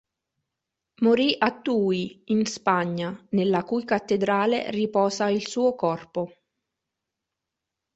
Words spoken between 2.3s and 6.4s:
in Spagna, nella cui cattedrale riposa il suo corpo.